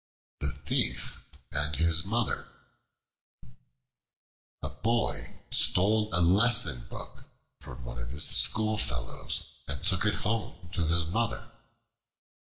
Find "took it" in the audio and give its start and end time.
9.83-10.15